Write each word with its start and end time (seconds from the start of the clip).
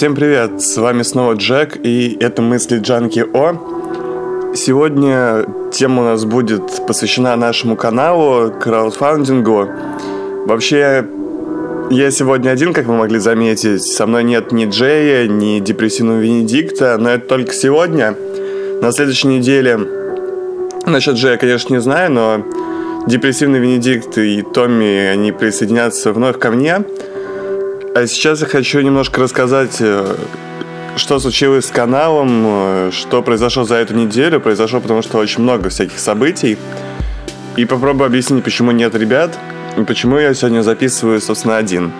Всем 0.00 0.14
привет, 0.14 0.62
с 0.62 0.78
вами 0.78 1.02
снова 1.02 1.34
Джек, 1.34 1.76
и 1.82 2.16
это 2.20 2.40
мысли 2.40 2.78
Джанки 2.78 3.22
О. 3.34 4.54
Сегодня 4.54 5.44
тема 5.72 6.00
у 6.00 6.04
нас 6.06 6.24
будет 6.24 6.86
посвящена 6.86 7.36
нашему 7.36 7.76
каналу, 7.76 8.50
краудфандингу. 8.50 9.68
Вообще, 10.46 11.04
я 11.90 12.10
сегодня 12.10 12.48
один, 12.48 12.72
как 12.72 12.86
вы 12.86 12.96
могли 12.96 13.18
заметить. 13.18 13.82
Со 13.82 14.06
мной 14.06 14.24
нет 14.24 14.52
ни 14.52 14.64
Джея, 14.64 15.28
ни 15.28 15.60
депрессивного 15.60 16.20
Венедикта, 16.20 16.96
но 16.98 17.10
это 17.10 17.26
только 17.28 17.52
сегодня. 17.52 18.16
На 18.80 18.92
следующей 18.92 19.28
неделе... 19.28 19.80
Насчет 20.86 21.16
Джея, 21.16 21.36
конечно, 21.36 21.74
не 21.74 21.80
знаю, 21.82 22.10
но 22.10 22.46
депрессивный 23.06 23.58
Венедикт 23.58 24.16
и 24.16 24.40
Томми, 24.40 25.08
они 25.08 25.30
присоединятся 25.30 26.14
вновь 26.14 26.38
ко 26.38 26.50
мне– 26.50 26.84
а 27.94 28.06
сейчас 28.06 28.40
я 28.40 28.46
хочу 28.46 28.80
немножко 28.80 29.20
рассказать, 29.20 29.76
э, 29.80 30.14
что 30.96 31.18
случилось 31.18 31.66
с 31.66 31.70
каналом, 31.70 32.44
э, 32.46 32.90
что 32.92 33.22
произошло 33.22 33.64
за 33.64 33.76
эту 33.76 33.94
неделю. 33.94 34.40
Произошло 34.40 34.80
потому, 34.80 35.02
что 35.02 35.18
очень 35.18 35.42
много 35.42 35.70
всяких 35.70 35.98
событий. 35.98 36.56
И 37.56 37.64
попробую 37.64 38.06
объяснить, 38.06 38.44
почему 38.44 38.70
нет 38.70 38.94
ребят, 38.94 39.36
и 39.76 39.82
почему 39.82 40.18
я 40.18 40.34
сегодня 40.34 40.62
записываю, 40.62 41.20
собственно, 41.20 41.56
один. 41.56 41.90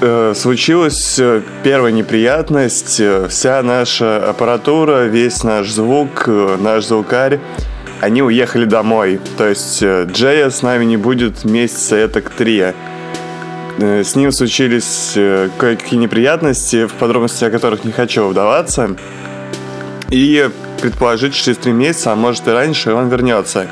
Э, 0.00 0.32
случилась 0.34 1.20
первая 1.62 1.92
неприятность. 1.92 3.02
Вся 3.28 3.62
наша 3.62 4.28
аппаратура, 4.30 5.04
весь 5.04 5.44
наш 5.44 5.70
звук, 5.70 6.26
наш 6.26 6.86
звукарь, 6.86 7.38
они 8.00 8.22
уехали 8.22 8.64
домой. 8.64 9.20
То 9.36 9.46
есть 9.46 9.82
Джея 9.82 10.48
с 10.48 10.62
нами 10.62 10.86
не 10.86 10.96
будет 10.96 11.44
месяца 11.44 11.96
это 11.96 12.22
к 12.22 12.30
три. 12.30 12.72
Э, 13.78 14.02
с 14.04 14.14
ним 14.16 14.32
случились 14.32 15.12
э, 15.16 15.48
кое-какие 15.58 15.98
неприятности, 15.98 16.86
в 16.86 16.92
подробности 16.94 17.44
о 17.44 17.50
которых 17.50 17.84
не 17.84 17.92
хочу 17.92 18.26
вдаваться. 18.26 18.96
И 20.10 20.50
предположить, 20.80 21.34
через 21.34 21.58
три 21.58 21.72
месяца, 21.72 22.12
а 22.12 22.16
может 22.16 22.46
и 22.48 22.50
раньше, 22.50 22.92
он 22.92 23.08
вернется. 23.08 23.66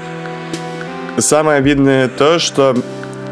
Самое 1.18 1.58
обидное 1.58 2.08
то, 2.08 2.38
что 2.38 2.76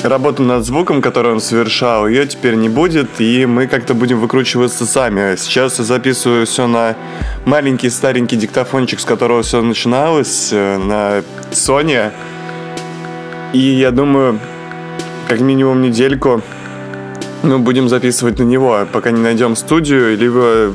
работу 0.03 0.43
над 0.43 0.65
звуком, 0.65 1.01
который 1.01 1.33
он 1.33 1.41
совершал, 1.41 2.07
ее 2.07 2.27
теперь 2.27 2.55
не 2.55 2.69
будет, 2.69 3.09
и 3.21 3.47
мы 3.47 3.67
как-то 3.67 3.95
будем 3.95 4.21
выкручиваться 4.21 4.85
сами. 4.85 5.37
Сейчас 5.37 5.79
я 5.79 5.85
записываю 5.85 6.47
все 6.47 6.67
на 6.67 6.97
маленький 7.45 7.89
старенький 7.89 8.37
диктофончик, 8.37 9.01
с 9.01 9.05
которого 9.05 9.43
все 9.43 9.63
начиналось, 9.63 10.51
э, 10.53 10.77
на 10.77 11.23
Sony. 11.51 12.11
И 13.53 13.59
я 13.59 13.91
думаю, 13.91 14.39
как 15.29 15.41
минимум 15.41 15.81
недельку 15.83 16.43
мы 17.43 17.59
будем 17.59 17.89
записывать 17.89 18.39
на 18.39 18.45
него, 18.45 18.87
пока 18.93 19.11
не 19.11 19.21
найдем 19.21 19.57
студию, 19.57 20.17
либо 20.17 20.75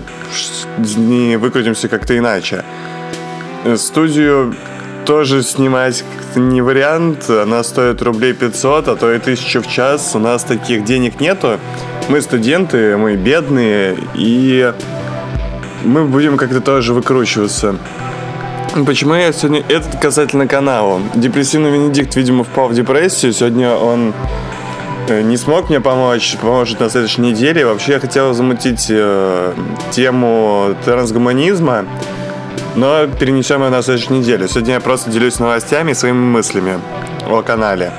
не 0.95 1.37
выкрутимся 1.37 1.87
как-то 1.87 2.17
иначе. 2.17 2.63
Студию 3.75 4.55
тоже 5.05 5.43
снимать 5.43 6.03
не 6.35 6.61
вариант, 6.61 7.29
она 7.29 7.63
стоит 7.63 8.01
рублей 8.01 8.33
500, 8.33 8.87
а 8.87 8.95
то 8.95 9.11
и 9.11 9.17
1000 9.17 9.61
в 9.61 9.67
час. 9.67 10.11
У 10.15 10.19
нас 10.19 10.43
таких 10.43 10.85
денег 10.85 11.19
нету. 11.19 11.59
Мы 12.09 12.21
студенты, 12.21 12.97
мы 12.97 13.15
бедные, 13.15 13.97
и 14.15 14.73
мы 15.83 16.05
будем 16.05 16.37
как-то 16.37 16.61
тоже 16.61 16.93
выкручиваться. 16.93 17.75
Почему 18.85 19.13
я 19.13 19.31
сегодня... 19.31 19.63
Это 19.69 19.97
касательно 19.97 20.47
канала. 20.47 20.99
Депрессивный 21.13 21.71
Венедикт, 21.71 22.15
видимо, 22.15 22.43
впал 22.43 22.69
в 22.69 22.73
депрессию. 22.73 23.31
Сегодня 23.31 23.75
он 23.75 24.13
не 25.09 25.37
смог 25.37 25.69
мне 25.69 25.79
помочь, 25.79 26.37
поможет 26.41 26.79
на 26.79 26.89
следующей 26.89 27.21
неделе. 27.21 27.65
Вообще 27.65 27.93
я 27.93 27.99
хотел 27.99 28.33
замутить 28.33 28.87
э, 28.89 29.53
тему 29.91 30.75
трансгуманизма, 30.85 31.85
но 32.75 33.07
перенесем 33.07 33.63
ее 33.63 33.69
на 33.69 33.81
следующую 33.81 34.19
неделю. 34.19 34.47
Сегодня 34.47 34.75
я 34.75 34.79
просто 34.79 35.09
делюсь 35.11 35.39
новостями 35.39 35.91
и 35.91 35.93
своими 35.93 36.17
мыслями 36.17 36.79
о 37.27 37.41
канале. 37.41 37.91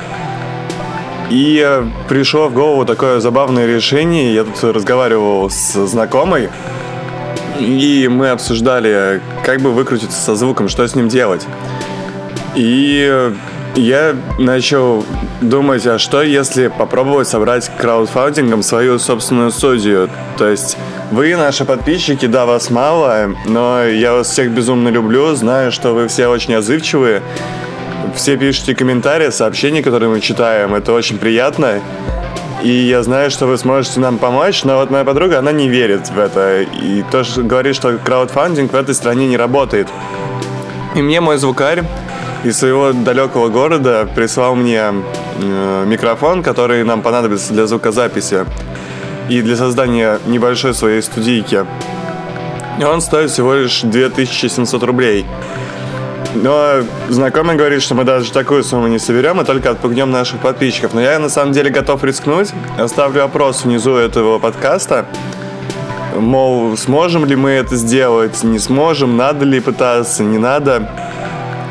И 1.31 1.63
э, 1.65 1.85
пришло 2.09 2.49
в 2.49 2.55
голову 2.55 2.85
такое 2.85 3.21
забавное 3.21 3.67
решение. 3.67 4.35
Я 4.35 4.45
тут 4.45 4.63
разговаривал 4.75 5.51
с 5.51 5.73
знакомой, 5.87 6.49
и 7.59 8.09
мы 8.11 8.31
обсуждали, 8.31 9.21
как 9.45 9.61
бы 9.61 9.73
выкрутиться 9.73 10.21
со 10.21 10.35
звуком, 10.35 10.69
что 10.69 10.87
с 10.87 10.95
ним 10.95 11.09
делать. 11.09 11.47
И 12.55 13.07
э, 13.11 13.33
я 13.77 14.15
начал 14.39 15.05
думать, 15.41 15.87
а 15.87 15.99
что 15.99 16.23
если 16.23 16.69
попробовать 16.69 17.29
собрать 17.29 17.71
краудфандингом 17.77 18.63
свою 18.63 18.99
собственную 18.99 19.51
студию? 19.51 20.09
То 20.39 20.49
есть 20.49 20.77
вы, 21.11 21.35
наши 21.37 21.65
подписчики, 21.65 22.27
да, 22.27 22.47
вас 22.47 22.71
мало, 22.71 23.35
но 23.47 23.85
я 23.85 24.13
вас 24.13 24.29
всех 24.31 24.51
безумно 24.51 24.89
люблю, 24.89 25.35
знаю, 25.35 25.73
что 25.73 25.93
вы 25.93 26.09
все 26.09 26.29
очень 26.29 26.55
отзывчивые, 26.55 27.23
все 28.15 28.37
пишите 28.37 28.75
комментарии, 28.75 29.31
сообщения, 29.31 29.83
которые 29.83 30.09
мы 30.09 30.21
читаем, 30.21 30.75
это 30.75 30.93
очень 30.93 31.19
приятно. 31.19 31.81
И 32.63 32.71
я 32.71 33.03
знаю, 33.03 33.31
что 33.31 33.47
вы 33.47 33.59
сможете 33.59 34.01
нам 34.01 34.17
помочь, 34.17 34.65
но 34.65 34.77
вот 34.77 34.91
моя 34.91 35.05
подруга, 35.05 35.39
она 35.39 35.53
не 35.53 35.69
верит 35.69 36.09
в 36.09 36.19
это. 36.19 36.63
И 36.63 37.03
тоже 37.11 37.43
говорит, 37.43 37.77
что 37.77 37.99
краудфандинг 37.99 38.73
в 38.73 38.77
этой 38.77 38.95
стране 38.95 39.27
не 39.27 39.37
работает. 39.37 39.89
И 40.95 41.03
мне 41.03 41.21
мой 41.21 41.37
звукарь 41.37 41.83
из 42.45 42.59
своего 42.59 42.93
далекого 42.93 43.49
города 43.49 44.07
прислал 44.15 44.55
мне 44.55 44.93
э, 45.43 45.85
микрофон, 45.87 46.43
который 46.43 46.85
нам 46.85 47.01
понадобится 47.01 47.55
для 47.55 47.67
звукозаписи 47.67 48.45
и 49.31 49.41
для 49.41 49.57
создания 49.57 50.19
небольшой 50.27 50.75
своей 50.75 51.01
студийки. 51.01 51.65
И 52.79 52.85
он 52.85 53.01
стоит 53.01 53.31
всего 53.31 53.55
лишь 53.55 53.81
2700 53.81 54.83
рублей. 54.83 55.25
Но 56.35 56.83
знакомый 57.09 57.57
говорит, 57.57 57.81
что 57.81 57.95
мы 57.95 58.05
даже 58.05 58.31
такую 58.31 58.63
сумму 58.63 58.89
не 58.89 58.99
соберем, 58.99 59.41
а 59.41 59.45
только 59.45 59.71
отпугнем 59.71 60.11
наших 60.11 60.41
подписчиков. 60.41 60.93
Но 60.93 61.01
я 61.01 61.19
на 61.19 61.31
самом 61.31 61.53
деле 61.53 61.71
готов 61.71 62.05
рискнуть. 62.05 62.51
Оставлю 62.77 63.25
опрос 63.25 63.65
внизу 63.65 63.95
этого 63.95 64.39
подкаста. 64.39 65.07
Мол, 66.15 66.77
сможем 66.77 67.25
ли 67.25 67.37
мы 67.37 67.51
это 67.51 67.77
сделать, 67.77 68.43
не 68.43 68.59
сможем, 68.59 69.17
надо 69.17 69.45
ли 69.45 69.61
пытаться, 69.61 70.23
не 70.23 70.39
надо 70.39 70.91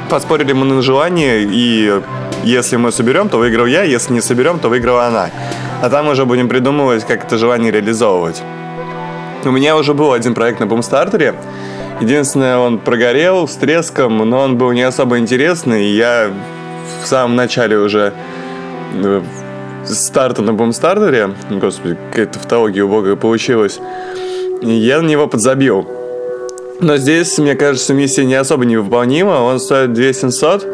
поспорили 0.10 0.54
мы 0.54 0.66
на 0.66 0.82
желание, 0.82 1.44
и 1.44 2.02
если 2.44 2.76
мы 2.76 2.92
соберем, 2.92 3.30
то 3.30 3.38
выиграл 3.38 3.66
я, 3.66 3.84
если 3.84 4.14
не 4.14 4.22
соберем, 4.22 4.60
то 4.60 4.70
выиграла 4.70 5.06
она. 5.08 5.30
А 5.82 5.90
там 5.90 6.08
уже 6.08 6.26
будем 6.26 6.48
придумывать, 6.50 7.06
как 7.06 7.26
это 7.26 7.38
желание 7.38 7.72
реализовывать. 7.72 8.42
У 9.46 9.52
меня 9.52 9.76
уже 9.76 9.94
был 9.94 10.14
один 10.14 10.34
проект 10.34 10.60
на 10.60 10.68
бумстартере. 10.68 11.36
Единственное, 12.00 12.58
он 12.58 12.80
прогорел 12.80 13.48
с 13.48 13.56
треском, 13.56 14.18
но 14.18 14.40
он 14.40 14.58
был 14.58 14.72
не 14.72 14.82
особо 14.82 15.20
интересный. 15.20 15.86
И 15.86 15.96
я 15.96 16.32
в 17.04 17.08
самом 17.08 17.36
начале 17.36 17.78
уже 17.78 18.14
э, 18.94 19.22
старта 19.86 20.42
на 20.42 20.54
бумстартере, 20.54 21.32
господи, 21.50 21.98
какая-то 22.10 22.40
тавтология 22.40 22.84
убогая 22.84 23.16
получилась, 23.16 23.80
я 24.62 25.02
на 25.02 25.08
него 25.08 25.28
подзабил. 25.28 26.03
Но 26.80 26.98
здесь, 26.98 27.38
мне 27.38 27.56
кажется, 27.56 27.94
миссия 27.94 28.26
не 28.26 28.36
особо 28.36 28.66
невыполнима. 28.66 29.42
Он 29.42 29.60
стоит 29.60 29.94
2700. 29.94 30.68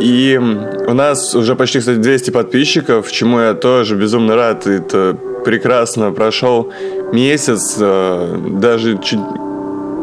И 0.00 0.40
у 0.88 0.92
нас 0.92 1.34
уже 1.34 1.54
почти, 1.54 1.78
кстати, 1.78 1.98
200 1.98 2.30
подписчиков, 2.30 3.10
чему 3.12 3.40
я 3.40 3.54
тоже 3.54 3.96
безумно 3.96 4.34
рад. 4.34 4.66
Это 4.66 5.16
прекрасно. 5.44 6.10
Прошел 6.10 6.72
месяц, 7.12 7.76
э, 7.78 8.36
даже 8.60 8.98
чуть, 8.98 9.20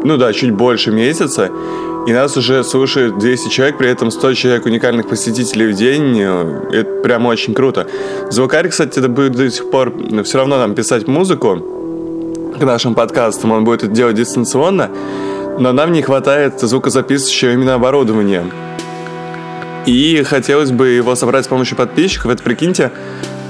ну 0.04 0.16
да, 0.16 0.32
чуть 0.32 0.52
больше 0.52 0.90
месяца. 0.90 1.50
И 2.06 2.12
нас 2.12 2.36
уже 2.36 2.64
слушает 2.64 3.18
200 3.18 3.48
человек, 3.48 3.78
при 3.78 3.88
этом 3.88 4.10
100 4.10 4.34
человек 4.34 4.66
уникальных 4.66 5.08
посетителей 5.08 5.72
в 5.72 5.76
день. 5.76 6.20
Это 6.20 7.00
прям 7.02 7.26
очень 7.26 7.54
круто. 7.54 7.86
Звукарь, 8.30 8.68
кстати, 8.68 8.98
это 8.98 9.08
будет 9.08 9.32
до 9.32 9.48
сих 9.50 9.70
пор 9.70 9.92
все 10.24 10.38
равно 10.38 10.58
нам 10.58 10.74
писать 10.74 11.06
музыку 11.06 11.62
к 12.58 12.64
нашим 12.64 12.94
подкастам. 12.94 13.52
Он 13.52 13.64
будет 13.64 13.84
это 13.84 13.92
делать 13.92 14.16
дистанционно 14.16 14.90
но 15.58 15.72
нам 15.72 15.92
не 15.92 16.02
хватает 16.02 16.60
звукозаписывающего 16.60 17.50
именно 17.50 17.74
оборудования. 17.74 18.44
И 19.86 20.22
хотелось 20.22 20.70
бы 20.70 20.88
его 20.88 21.14
собрать 21.14 21.44
с 21.44 21.48
помощью 21.48 21.76
подписчиков. 21.76 22.30
Это, 22.30 22.42
прикиньте, 22.42 22.92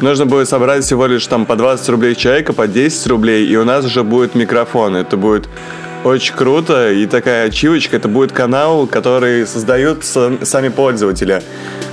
нужно 0.01 0.27
будет 0.27 0.49
собрать 0.49 0.85
всего 0.85 1.07
лишь 1.07 1.27
там 1.27 1.45
по 1.45 1.57
20 1.57 1.89
рублей 1.91 2.15
человека, 2.15 2.53
по 2.53 2.67
10 2.67 3.07
рублей, 3.09 3.47
и 3.47 3.57
у 3.57 3.65
нас 3.65 3.85
уже 3.85 4.03
будет 4.03 4.35
микрофон. 4.35 4.97
Это 4.97 5.17
будет 5.17 5.49
очень 6.05 6.35
круто, 6.35 6.91
и 6.91 7.07
такая 7.07 7.47
ачивочка, 7.47 7.97
это 7.97 8.09
будет 8.09 8.33
канал, 8.33 8.87
который 8.87 9.47
создают 9.47 10.05
сами 10.05 10.69
пользователи. 10.69 11.43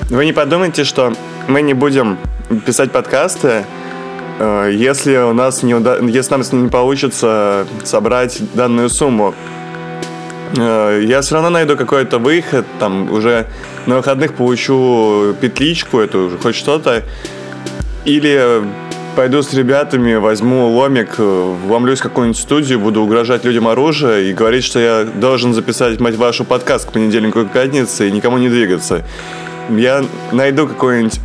Вы 0.09 0.25
не 0.25 0.33
подумайте, 0.33 0.83
что 0.83 1.13
мы 1.47 1.61
не 1.61 1.73
будем 1.73 2.17
писать 2.65 2.91
подкасты, 2.91 3.65
э, 4.39 4.71
если 4.73 5.17
у 5.17 5.33
нас 5.33 5.61
не 5.61 5.75
уда... 5.75 5.97
если 5.97 6.31
нам 6.31 6.43
не 6.63 6.69
получится 6.69 7.67
собрать 7.83 8.41
данную 8.55 8.89
сумму. 8.89 9.35
Э, 10.57 11.01
я 11.03 11.21
все 11.21 11.35
равно 11.35 11.49
найду 11.49 11.77
какой-то 11.77 12.17
выход, 12.19 12.65
там 12.79 13.11
уже 13.11 13.47
на 13.85 13.97
выходных 13.97 14.33
получу 14.33 15.35
петличку 15.39 15.99
эту, 15.99 16.37
хоть 16.41 16.55
что-то, 16.55 17.03
или 18.05 18.63
пойду 19.15 19.41
с 19.41 19.53
ребятами, 19.53 20.15
возьму 20.15 20.69
ломик, 20.69 21.15
э, 21.17 21.55
вломлюсь 21.65 21.99
в 21.99 22.03
какую-нибудь 22.03 22.39
студию, 22.39 22.79
буду 22.79 23.01
угрожать 23.01 23.45
людям 23.45 23.67
оружие 23.67 24.29
и 24.29 24.33
говорить, 24.33 24.63
что 24.63 24.79
я 24.79 25.03
должен 25.03 25.53
записать, 25.53 25.99
мать 25.99 26.15
вашу, 26.15 26.45
подкаст 26.45 26.89
к 26.89 26.91
понедельнику 26.93 27.41
и 27.41 27.45
пятнице 27.45 28.07
и 28.07 28.11
никому 28.11 28.37
не 28.37 28.49
двигаться. 28.49 29.05
Я 29.69 30.03
найду 30.31 30.67
какую-нибудь 30.67 31.19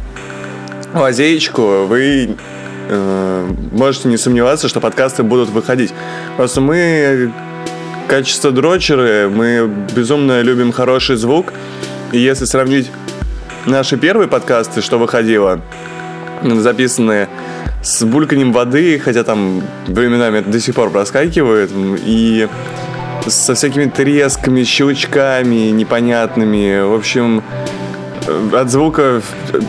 лазеечку, 0.92 1.86
вы 1.86 2.36
э, 2.88 3.46
можете 3.72 4.08
не 4.08 4.16
сомневаться, 4.16 4.68
что 4.68 4.80
подкасты 4.80 5.22
будут 5.22 5.48
выходить. 5.48 5.94
Просто 6.36 6.60
мы 6.60 7.32
качество 8.08 8.50
дрочеры, 8.50 9.28
мы 9.28 9.70
безумно 9.94 10.40
любим 10.42 10.72
хороший 10.72 11.16
звук. 11.16 11.52
И 12.12 12.18
если 12.18 12.44
сравнить 12.44 12.90
наши 13.66 13.96
первые 13.96 14.28
подкасты, 14.28 14.82
что 14.82 14.98
выходило, 14.98 15.60
записанные 16.42 17.28
с 17.82 18.02
бульканием 18.04 18.52
воды, 18.52 18.98
хотя 18.98 19.24
там 19.24 19.62
временами 19.86 20.38
это 20.38 20.50
до 20.50 20.60
сих 20.60 20.74
пор 20.74 20.90
проскакивает, 20.90 21.70
и 22.04 22.48
со 23.26 23.54
всякими 23.54 23.86
тресками, 23.86 24.64
щелчками 24.64 25.70
непонятными. 25.70 26.82
В 26.82 26.94
общем, 26.94 27.42
от 28.52 28.70
звука 28.70 29.22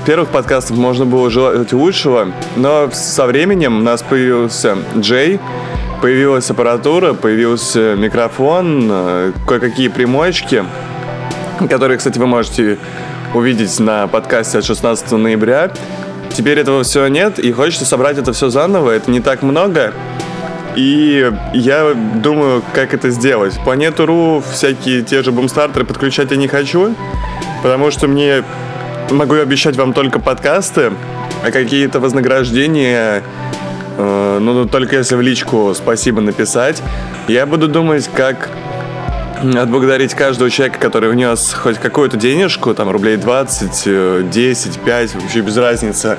первых 0.05 0.29
подкастов 0.29 0.77
можно 0.77 1.05
было 1.05 1.29
желать 1.29 1.71
лучшего, 1.73 2.31
но 2.55 2.89
со 2.91 3.25
временем 3.25 3.79
у 3.79 3.81
нас 3.81 4.01
появился 4.01 4.77
Джей, 4.97 5.39
появилась 6.05 6.47
аппаратура, 6.51 7.13
появился 7.13 7.95
микрофон, 7.95 8.87
э, 8.91 9.31
кое-какие 9.47 9.87
примочки, 9.87 10.63
которые, 11.67 11.97
кстати, 11.97 12.19
вы 12.19 12.27
можете 12.27 12.77
увидеть 13.33 13.79
на 13.79 14.05
подкасте 14.05 14.59
от 14.59 14.65
16 14.65 15.17
ноября. 15.17 15.71
Теперь 16.31 16.59
этого 16.59 16.83
всего 16.83 17.07
нет, 17.07 17.39
и 17.39 17.51
хочется 17.51 17.85
собрать 17.85 18.19
это 18.19 18.33
все 18.33 18.49
заново. 18.49 18.91
Это 18.91 19.09
не 19.09 19.19
так 19.19 19.41
много. 19.41 19.95
И 20.75 21.31
я 21.55 21.95
думаю, 21.95 22.61
как 22.75 22.93
это 22.93 23.09
сделать. 23.09 23.59
Планету.ру, 23.63 24.43
всякие 24.53 25.01
те 25.01 25.23
же 25.23 25.31
бумстартеры 25.31 25.85
подключать 25.85 26.29
я 26.29 26.37
не 26.37 26.47
хочу, 26.47 26.93
потому 27.63 27.89
что 27.89 28.07
мне 28.07 28.43
могу 29.09 29.33
обещать 29.33 29.75
вам 29.75 29.91
только 29.91 30.19
подкасты, 30.19 30.91
а 31.43 31.49
какие-то 31.49 31.99
вознаграждения, 31.99 33.23
ну, 33.97 34.67
только 34.67 34.97
если 34.97 35.15
в 35.15 35.21
личку 35.21 35.73
спасибо 35.73 36.21
написать. 36.21 36.81
Я 37.27 37.45
буду 37.45 37.67
думать, 37.67 38.09
как 38.13 38.49
отблагодарить 39.41 40.13
каждого 40.13 40.49
человека, 40.49 40.79
который 40.79 41.09
внес 41.09 41.53
хоть 41.53 41.77
какую-то 41.77 42.17
денежку, 42.17 42.73
там 42.73 42.89
рублей 42.89 43.17
20, 43.17 44.29
10, 44.29 44.79
5, 44.79 45.15
вообще 45.15 45.41
без 45.41 45.57
разницы. 45.57 46.17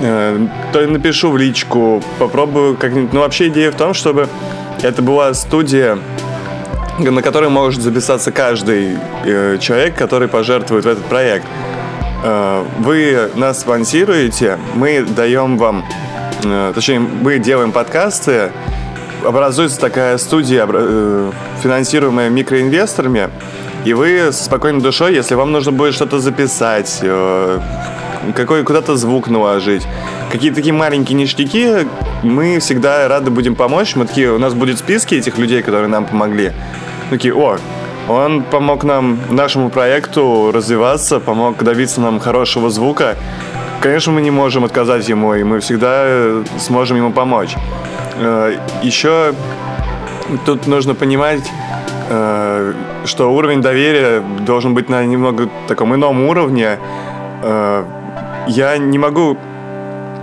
Э, 0.00 0.46
то 0.72 0.86
напишу 0.86 1.30
в 1.30 1.36
личку, 1.36 2.02
попробую 2.18 2.76
как-нибудь. 2.76 3.12
Ну, 3.12 3.20
вообще 3.20 3.48
идея 3.48 3.72
в 3.72 3.74
том, 3.74 3.94
чтобы 3.94 4.28
это 4.82 5.02
была 5.02 5.34
студия, 5.34 5.98
на 6.98 7.22
которой 7.22 7.50
может 7.50 7.82
записаться 7.82 8.30
каждый 8.30 8.96
э, 9.24 9.58
человек, 9.60 9.96
который 9.96 10.28
пожертвует 10.28 10.84
в 10.84 10.88
этот 10.88 11.04
проект. 11.04 11.46
Э, 12.22 12.64
вы 12.78 13.30
нас 13.34 13.60
спонсируете, 13.60 14.58
мы 14.74 15.02
даем 15.02 15.58
вам, 15.58 15.84
точнее, 16.74 17.00
мы 17.00 17.38
делаем 17.38 17.72
подкасты, 17.72 18.50
образуется 19.24 19.80
такая 19.80 20.18
студия, 20.18 20.66
э, 20.70 21.32
финансируемая 21.62 22.30
микроинвесторами, 22.30 23.30
и 23.84 23.92
вы 23.92 24.32
с 24.32 24.42
спокойной 24.42 24.80
душой, 24.80 25.14
если 25.14 25.34
вам 25.34 25.52
нужно 25.52 25.72
будет 25.72 25.94
что-то 25.94 26.18
записать, 26.18 26.98
э, 27.02 27.60
какой 28.34 28.64
куда-то 28.64 28.96
звук 28.96 29.28
наложить, 29.28 29.86
какие-то 30.30 30.56
такие 30.56 30.74
маленькие 30.74 31.16
ништяки, 31.16 31.86
мы 32.22 32.58
всегда 32.58 33.08
рады 33.08 33.30
будем 33.30 33.54
помочь. 33.54 33.94
Мы 33.94 34.06
такие, 34.06 34.32
у 34.32 34.38
нас 34.38 34.54
будет 34.54 34.78
списки 34.78 35.14
этих 35.14 35.38
людей, 35.38 35.62
которые 35.62 35.88
нам 35.88 36.04
помогли. 36.04 36.52
Такие, 37.10 37.34
о, 37.34 37.58
он 38.08 38.42
помог 38.42 38.84
нам, 38.84 39.18
нашему 39.30 39.70
проекту 39.70 40.50
развиваться, 40.52 41.20
помог 41.20 41.62
добиться 41.62 42.00
нам 42.00 42.20
хорошего 42.20 42.70
звука. 42.70 43.16
Конечно, 43.80 44.10
мы 44.12 44.22
не 44.22 44.32
можем 44.32 44.64
отказать 44.64 45.08
ему, 45.08 45.34
и 45.34 45.44
мы 45.44 45.60
всегда 45.60 46.42
сможем 46.58 46.96
ему 46.96 47.12
помочь. 47.12 47.54
Э, 48.16 48.56
Еще 48.82 49.34
тут 50.44 50.66
нужно 50.66 50.96
понимать, 50.96 51.48
э, 52.10 52.72
что 53.04 53.32
уровень 53.32 53.62
доверия 53.62 54.20
должен 54.40 54.74
быть 54.74 54.88
на 54.88 55.04
немного 55.04 55.48
таком 55.68 55.94
ином 55.94 56.28
уровне. 56.28 56.78
Э, 57.42 57.84
я 58.48 58.78
не 58.78 58.98
могу 58.98 59.36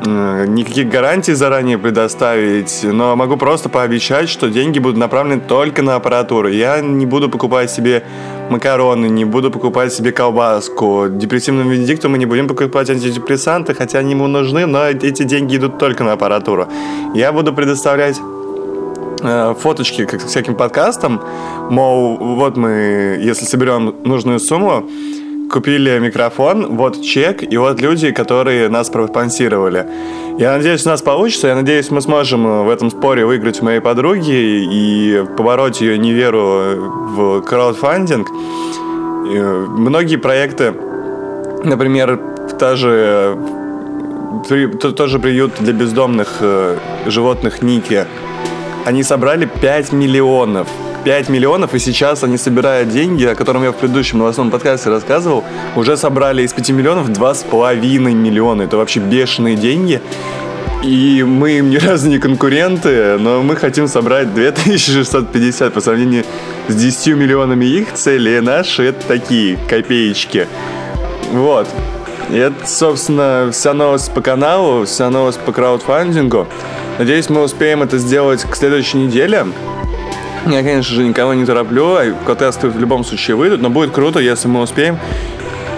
никаких 0.05 0.89
гарантий 0.89 1.33
заранее 1.33 1.79
предоставить, 1.79 2.81
но 2.83 3.15
могу 3.15 3.37
просто 3.37 3.69
пообещать, 3.69 4.29
что 4.29 4.49
деньги 4.49 4.77
будут 4.77 4.97
направлены 4.97 5.41
только 5.41 5.81
на 5.81 5.95
аппаратуру. 5.95 6.49
Я 6.49 6.81
не 6.81 7.07
буду 7.07 7.27
покупать 7.27 7.71
себе 7.71 8.03
макароны, 8.49 9.07
не 9.07 9.25
буду 9.25 9.51
покупать 9.51 9.93
себе 9.93 10.11
колбаску. 10.11 11.07
Депрессивному 11.09 11.69
венедикту 11.69 12.09
мы 12.09 12.17
не 12.17 12.25
будем 12.25 12.47
покупать 12.47 12.89
антидепрессанты, 12.89 13.73
хотя 13.73 13.99
они 13.99 14.11
ему 14.11 14.27
нужны, 14.27 14.65
но 14.65 14.87
эти 14.87 15.23
деньги 15.23 15.57
идут 15.57 15.77
только 15.77 16.03
на 16.03 16.13
аппаратуру. 16.13 16.67
Я 17.13 17.31
буду 17.31 17.53
предоставлять 17.53 18.19
э, 19.21 19.55
фоточки 19.59 20.05
к 20.05 20.25
всяким 20.25 20.55
подкастам, 20.55 21.21
мол, 21.69 22.17
вот 22.17 22.57
мы, 22.57 23.17
если 23.19 23.45
соберем 23.45 23.95
нужную 24.03 24.39
сумму, 24.39 24.89
купили 25.51 25.99
микрофон, 25.99 26.75
вот 26.75 27.01
чек, 27.01 27.43
и 27.43 27.57
вот 27.57 27.81
люди, 27.81 28.11
которые 28.11 28.69
нас 28.69 28.89
проспонсировали. 28.89 29.85
Я 30.37 30.57
надеюсь, 30.57 30.85
у 30.85 30.89
нас 30.89 31.01
получится. 31.01 31.47
Я 31.47 31.55
надеюсь, 31.55 31.91
мы 31.91 32.01
сможем 32.01 32.65
в 32.65 32.69
этом 32.69 32.91
споре 32.91 33.25
выиграть 33.25 33.61
у 33.61 33.65
моей 33.65 33.79
подруги 33.79 34.31
и 34.31 35.23
побороть 35.37 35.81
ее 35.81 35.97
неверу 35.97 36.75
в 37.15 37.41
краудфандинг. 37.41 38.27
Э, 38.27 39.65
многие 39.69 40.17
проекты, 40.17 40.73
например, 41.63 42.19
та 42.59 42.75
же 42.75 43.37
тот 44.79 45.09
же 45.09 45.19
приют 45.19 45.53
для 45.59 45.73
бездомных 45.73 46.37
э, 46.41 46.77
животных 47.07 47.61
Ники, 47.61 48.05
они 48.85 49.03
собрали 49.03 49.45
5 49.45 49.93
миллионов 49.93 50.67
5 51.05 51.29
миллионов, 51.29 51.75
и 51.75 51.79
сейчас 51.79 52.23
они 52.23 52.35
собирают 52.35 52.89
деньги, 52.89 53.25
о 53.25 53.35
котором 53.35 53.63
я 53.63 53.71
в 53.71 53.75
предыдущем 53.75 54.17
новостном 54.17 54.49
подкасте 54.49 54.89
рассказывал, 54.89 55.43
уже 55.75 55.97
собрали 55.97 56.41
из 56.41 56.51
5 56.51 56.71
миллионов 56.71 57.09
2,5 57.09 57.99
миллиона. 58.11 58.63
Это 58.63 58.77
вообще 58.77 58.99
бешеные 58.99 59.55
деньги. 59.55 60.01
И 60.83 61.23
мы 61.23 61.59
им 61.59 61.69
ни 61.69 61.77
разу 61.77 62.09
не 62.09 62.17
конкуренты, 62.17 63.17
но 63.19 63.43
мы 63.43 63.55
хотим 63.55 63.87
собрать 63.87 64.33
2650 64.33 65.71
по 65.71 65.79
сравнению 65.79 66.25
с 66.67 66.75
10 66.75 67.15
миллионами 67.15 67.65
их 67.65 67.93
цели. 67.93 68.39
Наши 68.39 68.85
это 68.85 69.05
такие 69.07 69.59
копеечки. 69.69 70.47
Вот. 71.31 71.67
И 72.31 72.37
это, 72.37 72.65
собственно, 72.65 73.49
вся 73.51 73.73
новость 73.73 74.11
по 74.11 74.21
каналу, 74.21 74.85
вся 74.85 75.11
новость 75.11 75.39
по 75.41 75.51
краудфандингу. 75.51 76.47
Надеюсь, 76.97 77.29
мы 77.29 77.43
успеем 77.43 77.83
это 77.83 77.99
сделать 77.99 78.43
к 78.43 78.55
следующей 78.55 78.97
неделе. 78.97 79.45
Я, 80.45 80.61
конечно 80.61 80.95
же, 80.95 81.03
никого 81.03 81.33
не 81.33 81.43
тороплю, 81.43 81.95
а 81.95 82.13
подкасты 82.25 82.67
в 82.67 82.79
любом 82.79 83.03
случае 83.03 83.35
выйдут, 83.35 83.61
но 83.61 83.69
будет 83.69 83.91
круто, 83.91 84.19
если 84.19 84.47
мы 84.47 84.61
успеем. 84.61 84.99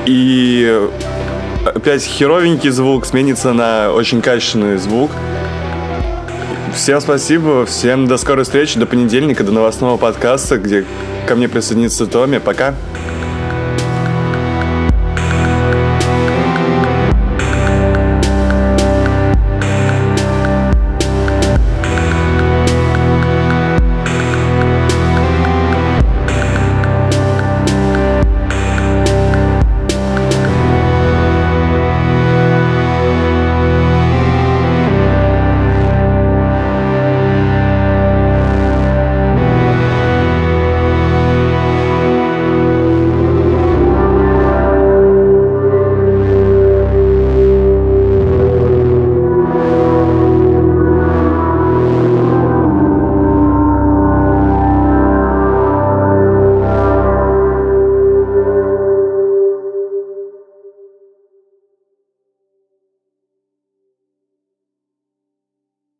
И 0.05 0.89
опять 1.65 2.03
херовенький 2.03 2.69
звук 2.69 3.05
сменится 3.05 3.53
на 3.53 3.91
очень 3.91 4.21
качественный 4.21 4.77
звук. 4.77 5.11
Всем 6.75 6.99
спасибо, 6.99 7.65
всем 7.65 8.07
до 8.07 8.17
скорой 8.17 8.43
встречи, 8.43 8.77
до 8.77 8.85
понедельника, 8.85 9.43
до 9.43 9.51
новостного 9.51 9.97
подкаста, 9.97 10.57
где 10.57 10.85
ко 11.27 11.35
мне 11.35 11.47
присоединится 11.47 12.05
Томми. 12.05 12.37
Пока. 12.37 12.75